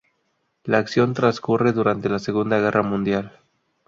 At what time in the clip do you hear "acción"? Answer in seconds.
0.79-1.13